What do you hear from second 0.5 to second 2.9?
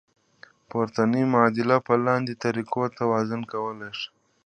پورتنۍ معادله په لاندې طریقو